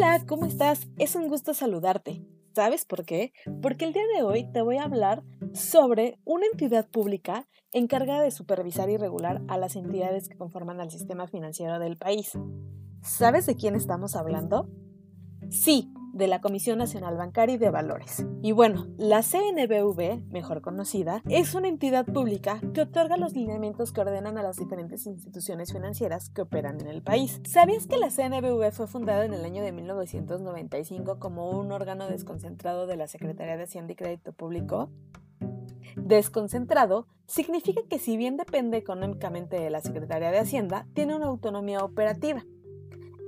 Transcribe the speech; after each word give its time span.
Hola, 0.00 0.22
¿cómo 0.28 0.46
estás? 0.46 0.86
Es 0.96 1.16
un 1.16 1.26
gusto 1.26 1.54
saludarte. 1.54 2.24
¿Sabes 2.54 2.84
por 2.84 3.04
qué? 3.04 3.32
Porque 3.60 3.84
el 3.84 3.92
día 3.92 4.04
de 4.14 4.22
hoy 4.22 4.48
te 4.52 4.62
voy 4.62 4.76
a 4.76 4.84
hablar 4.84 5.24
sobre 5.52 6.20
una 6.24 6.46
entidad 6.46 6.88
pública 6.88 7.48
encargada 7.72 8.22
de 8.22 8.30
supervisar 8.30 8.90
y 8.90 8.96
regular 8.96 9.42
a 9.48 9.58
las 9.58 9.74
entidades 9.74 10.28
que 10.28 10.36
conforman 10.36 10.80
el 10.80 10.92
sistema 10.92 11.26
financiero 11.26 11.80
del 11.80 11.96
país. 11.96 12.38
¿Sabes 13.02 13.46
de 13.46 13.56
quién 13.56 13.74
estamos 13.74 14.14
hablando? 14.14 14.70
Sí, 15.50 15.92
de 16.18 16.26
la 16.26 16.40
Comisión 16.40 16.78
Nacional 16.78 17.16
Bancaria 17.16 17.54
y 17.54 17.58
de 17.58 17.70
Valores. 17.70 18.26
Y 18.42 18.52
bueno, 18.52 18.88
la 18.98 19.22
CNBV, 19.22 20.24
mejor 20.30 20.60
conocida, 20.60 21.22
es 21.28 21.54
una 21.54 21.68
entidad 21.68 22.04
pública 22.04 22.60
que 22.74 22.82
otorga 22.82 23.16
los 23.16 23.34
lineamientos 23.34 23.92
que 23.92 24.00
ordenan 24.00 24.36
a 24.36 24.42
las 24.42 24.56
diferentes 24.56 25.06
instituciones 25.06 25.72
financieras 25.72 26.28
que 26.30 26.42
operan 26.42 26.80
en 26.80 26.88
el 26.88 27.02
país. 27.02 27.40
¿Sabías 27.44 27.86
que 27.86 27.96
la 27.96 28.10
CNBV 28.10 28.72
fue 28.72 28.88
fundada 28.88 29.24
en 29.24 29.32
el 29.32 29.44
año 29.44 29.62
de 29.62 29.72
1995 29.72 31.18
como 31.18 31.50
un 31.50 31.72
órgano 31.72 32.08
desconcentrado 32.08 32.86
de 32.86 32.96
la 32.96 33.06
Secretaría 33.06 33.56
de 33.56 33.62
Hacienda 33.62 33.92
y 33.92 33.96
Crédito 33.96 34.32
Público? 34.32 34.90
Desconcentrado 35.96 37.06
significa 37.26 37.82
que 37.88 37.98
si 37.98 38.16
bien 38.16 38.36
depende 38.36 38.76
económicamente 38.76 39.58
de 39.58 39.70
la 39.70 39.80
Secretaría 39.80 40.30
de 40.30 40.38
Hacienda, 40.38 40.86
tiene 40.94 41.14
una 41.14 41.26
autonomía 41.26 41.84
operativa. 41.84 42.44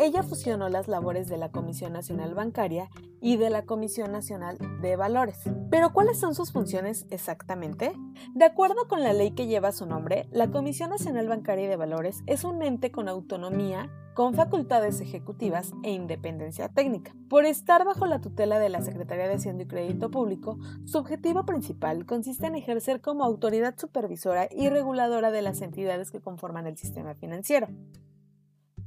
Ella 0.00 0.22
fusionó 0.22 0.68
las 0.68 0.86
labores 0.86 1.28
de 1.28 1.38
la 1.38 1.50
Comisión 1.50 1.92
Nacional 1.92 2.32
Bancaria 2.32 2.88
y 3.20 3.36
de 3.36 3.50
la 3.50 3.62
Comisión 3.62 4.12
Nacional 4.12 4.56
de 4.80 4.94
Valores. 4.94 5.40
Pero 5.72 5.92
¿cuáles 5.92 6.20
son 6.20 6.36
sus 6.36 6.52
funciones 6.52 7.04
exactamente? 7.10 7.92
De 8.32 8.44
acuerdo 8.44 8.86
con 8.86 9.02
la 9.02 9.12
ley 9.12 9.32
que 9.32 9.48
lleva 9.48 9.72
su 9.72 9.86
nombre, 9.86 10.28
la 10.30 10.52
Comisión 10.52 10.90
Nacional 10.90 11.26
Bancaria 11.26 11.64
y 11.64 11.68
de 11.68 11.74
Valores 11.74 12.22
es 12.26 12.44
un 12.44 12.62
ente 12.62 12.92
con 12.92 13.08
autonomía, 13.08 13.90
con 14.14 14.34
facultades 14.34 15.00
ejecutivas 15.00 15.72
e 15.82 15.90
independencia 15.90 16.68
técnica. 16.68 17.12
Por 17.28 17.44
estar 17.44 17.84
bajo 17.84 18.06
la 18.06 18.20
tutela 18.20 18.60
de 18.60 18.68
la 18.68 18.82
Secretaría 18.82 19.26
de 19.26 19.34
Hacienda 19.34 19.64
y 19.64 19.66
Crédito 19.66 20.12
Público, 20.12 20.60
su 20.84 20.98
objetivo 20.98 21.44
principal 21.44 22.06
consiste 22.06 22.46
en 22.46 22.54
ejercer 22.54 23.00
como 23.00 23.24
autoridad 23.24 23.76
supervisora 23.76 24.46
y 24.48 24.68
reguladora 24.68 25.32
de 25.32 25.42
las 25.42 25.60
entidades 25.60 26.12
que 26.12 26.20
conforman 26.20 26.68
el 26.68 26.78
sistema 26.78 27.16
financiero. 27.16 27.66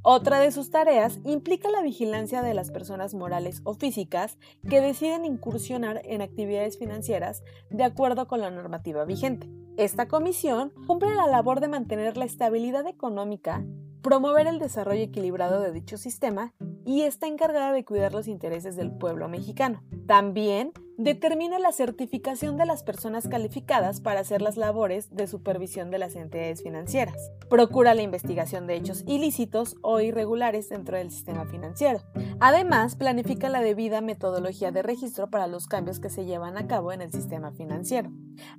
Otra 0.04 0.40
de 0.40 0.50
sus 0.50 0.70
tareas 0.70 1.20
implica 1.22 1.70
la 1.70 1.80
vigilancia 1.80 2.42
de 2.42 2.54
las 2.54 2.72
personas 2.72 3.14
morales 3.14 3.60
o 3.62 3.74
físicas 3.74 4.36
que 4.68 4.80
deciden 4.80 5.24
incursionar 5.24 6.02
en 6.04 6.22
actividades 6.22 6.76
financieras 6.76 7.44
de 7.70 7.84
acuerdo 7.84 8.26
con 8.26 8.40
la 8.40 8.50
normativa 8.50 9.04
vigente. 9.04 9.48
Esta 9.76 10.08
comisión 10.08 10.72
cumple 10.88 11.14
la 11.14 11.28
labor 11.28 11.60
de 11.60 11.68
mantener 11.68 12.16
la 12.16 12.24
estabilidad 12.24 12.88
económica, 12.88 13.64
promover 14.02 14.48
el 14.48 14.58
desarrollo 14.58 15.02
equilibrado 15.02 15.60
de 15.60 15.70
dicho 15.70 15.96
sistema 15.96 16.52
y 16.84 17.02
está 17.02 17.28
encargada 17.28 17.72
de 17.72 17.84
cuidar 17.84 18.12
los 18.12 18.26
intereses 18.26 18.74
del 18.74 18.90
pueblo 18.90 19.28
mexicano. 19.28 19.84
También 20.06 20.72
determina 20.98 21.58
la 21.58 21.72
certificación 21.72 22.56
de 22.56 22.66
las 22.66 22.82
personas 22.82 23.28
calificadas 23.28 24.00
para 24.00 24.20
hacer 24.20 24.42
las 24.42 24.56
labores 24.56 25.14
de 25.14 25.26
supervisión 25.26 25.90
de 25.90 25.98
las 25.98 26.16
entidades 26.16 26.62
financieras. 26.62 27.30
Procura 27.48 27.94
la 27.94 28.02
investigación 28.02 28.66
de 28.66 28.76
hechos 28.76 29.04
ilícitos 29.06 29.76
o 29.82 30.00
irregulares 30.00 30.68
dentro 30.68 30.96
del 30.96 31.10
sistema 31.10 31.44
financiero. 31.46 32.00
Además, 32.40 32.96
planifica 32.96 33.48
la 33.48 33.60
debida 33.60 34.00
metodología 34.00 34.70
de 34.70 34.82
registro 34.82 35.30
para 35.30 35.46
los 35.46 35.66
cambios 35.66 35.98
que 35.98 36.10
se 36.10 36.24
llevan 36.24 36.56
a 36.56 36.66
cabo 36.66 36.92
en 36.92 37.02
el 37.02 37.12
sistema 37.12 37.52
financiero. 37.52 38.10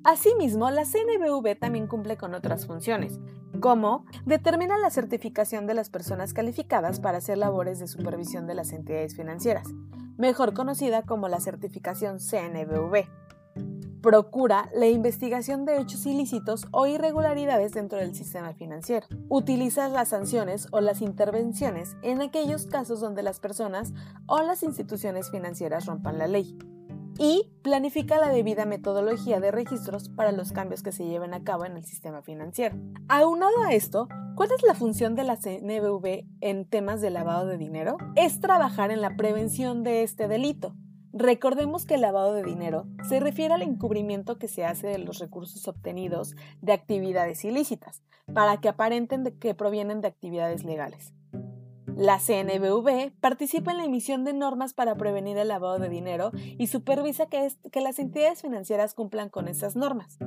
Asimismo, 0.03 0.69
la 0.69 0.85
CNBV 0.85 1.57
también 1.59 1.87
cumple 1.87 2.17
con 2.17 2.33
otras 2.33 2.65
funciones, 2.65 3.19
como 3.59 4.05
determina 4.25 4.77
la 4.77 4.89
certificación 4.89 5.67
de 5.67 5.73
las 5.73 5.89
personas 5.89 6.33
calificadas 6.33 6.99
para 6.99 7.19
hacer 7.19 7.37
labores 7.37 7.79
de 7.79 7.87
supervisión 7.87 8.47
de 8.47 8.55
las 8.55 8.73
entidades 8.73 9.15
financieras, 9.15 9.67
mejor 10.17 10.53
conocida 10.53 11.03
como 11.03 11.27
la 11.27 11.39
certificación 11.39 12.19
CNBV. 12.19 13.07
Procura 14.01 14.69
la 14.75 14.87
investigación 14.87 15.63
de 15.63 15.77
hechos 15.77 16.05
ilícitos 16.05 16.67
o 16.71 16.87
irregularidades 16.87 17.71
dentro 17.71 17.99
del 17.99 18.13
sistema 18.13 18.53
financiero. 18.53 19.07
Utiliza 19.29 19.87
las 19.87 20.09
sanciones 20.09 20.67
o 20.71 20.81
las 20.81 21.01
intervenciones 21.01 21.95
en 22.01 22.21
aquellos 22.21 22.65
casos 22.65 22.99
donde 22.99 23.23
las 23.23 23.39
personas 23.39 23.93
o 24.25 24.41
las 24.41 24.61
instituciones 24.63 25.31
financieras 25.31 25.85
rompan 25.85 26.17
la 26.17 26.27
ley 26.27 26.57
y 27.17 27.51
planifica 27.61 28.17
la 28.17 28.29
debida 28.29 28.65
metodología 28.65 29.39
de 29.39 29.51
registros 29.51 30.09
para 30.09 30.31
los 30.31 30.51
cambios 30.51 30.83
que 30.83 30.91
se 30.91 31.05
lleven 31.05 31.33
a 31.33 31.43
cabo 31.43 31.65
en 31.65 31.77
el 31.77 31.85
sistema 31.85 32.21
financiero. 32.21 32.77
Aunado 33.07 33.61
a 33.63 33.73
esto, 33.73 34.07
¿cuál 34.35 34.49
es 34.55 34.63
la 34.63 34.73
función 34.73 35.15
de 35.15 35.23
la 35.23 35.37
CNBV 35.37 36.25
en 36.41 36.65
temas 36.65 37.01
de 37.01 37.09
lavado 37.09 37.45
de 37.45 37.57
dinero? 37.57 37.97
Es 38.15 38.39
trabajar 38.39 38.91
en 38.91 39.01
la 39.01 39.15
prevención 39.15 39.83
de 39.83 40.03
este 40.03 40.27
delito. 40.27 40.75
Recordemos 41.13 41.85
que 41.85 41.95
el 41.95 42.01
lavado 42.01 42.33
de 42.33 42.43
dinero 42.43 42.87
se 43.07 43.19
refiere 43.19 43.53
al 43.53 43.61
encubrimiento 43.61 44.39
que 44.39 44.47
se 44.47 44.65
hace 44.65 44.87
de 44.87 44.97
los 44.97 45.19
recursos 45.19 45.67
obtenidos 45.67 46.35
de 46.61 46.73
actividades 46.73 47.45
ilícitas, 47.45 48.01
para 48.33 48.57
que 48.57 48.69
aparenten 48.69 49.23
que 49.39 49.53
provienen 49.53 50.01
de 50.01 50.07
actividades 50.07 50.63
legales. 50.63 51.13
La 51.95 52.17
CNBV 52.17 53.11
participa 53.19 53.71
en 53.71 53.77
la 53.77 53.85
emisión 53.85 54.23
de 54.23 54.33
normas 54.33 54.73
para 54.73 54.95
prevenir 54.95 55.37
el 55.37 55.49
lavado 55.49 55.77
de 55.77 55.89
dinero 55.89 56.31
y 56.33 56.67
supervisa 56.67 57.27
que, 57.27 57.81
las 57.81 57.99
entidades 57.99 58.41
financieras 58.41 58.95
cumplan 58.95 59.29
con 59.29 59.47
esas 59.47 59.75
normas. 59.75 60.17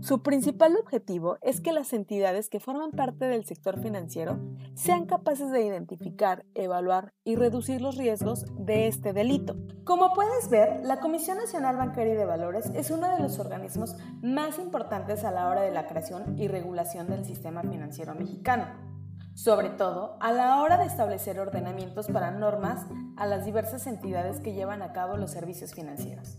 Su 0.00 0.22
principal 0.22 0.76
objetivo 0.76 1.38
es 1.42 1.60
que 1.60 1.72
las 1.72 1.92
entidades 1.92 2.48
que 2.48 2.60
forman 2.60 2.92
parte 2.92 3.26
del 3.26 3.44
sector 3.44 3.80
financiero 3.80 4.38
sean 4.74 5.06
capaces 5.06 5.50
de 5.50 5.64
identificar, 5.64 6.44
evaluar 6.54 7.12
y 7.24 7.34
reducir 7.34 7.80
los 7.80 7.96
riesgos 7.96 8.46
de 8.56 8.86
este 8.86 9.12
delito. 9.12 9.56
Como 9.84 10.12
puedes 10.12 10.50
ver, 10.50 10.84
la 10.84 11.00
Comisión 11.00 11.38
Nacional 11.38 11.76
Bancaria 11.76 12.14
y 12.14 12.16
de 12.16 12.24
Valores 12.24 12.70
es 12.74 12.90
uno 12.90 13.08
de 13.08 13.20
los 13.20 13.40
organismos 13.40 13.96
más 14.22 14.58
importantes 14.60 15.24
a 15.24 15.32
la 15.32 15.48
hora 15.48 15.62
de 15.62 15.72
la 15.72 15.86
creación 15.86 16.38
y 16.38 16.46
regulación 16.46 17.08
del 17.08 17.24
sistema 17.24 17.62
financiero 17.62 18.14
mexicano 18.14 18.91
sobre 19.34 19.70
todo 19.70 20.16
a 20.20 20.32
la 20.32 20.60
hora 20.60 20.78
de 20.78 20.86
establecer 20.86 21.40
ordenamientos 21.40 22.08
para 22.08 22.30
normas 22.30 22.86
a 23.16 23.26
las 23.26 23.44
diversas 23.44 23.86
entidades 23.86 24.40
que 24.40 24.52
llevan 24.52 24.82
a 24.82 24.92
cabo 24.92 25.16
los 25.16 25.30
servicios 25.30 25.74
financieros. 25.74 26.38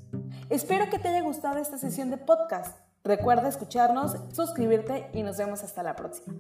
Espero 0.50 0.90
que 0.90 1.00
te 1.00 1.10
haya 1.10 1.22
gustado 1.22 1.58
esta 1.58 1.78
sesión 1.78 2.10
de 2.10 2.18
podcast. 2.18 2.78
Recuerda 3.04 3.50
escucharnos, 3.50 4.16
suscribirte 4.34 5.10
y 5.14 5.24
nos 5.24 5.38
vemos 5.38 5.64
hasta 5.64 5.84
la 5.84 5.96
próxima. 5.96 6.36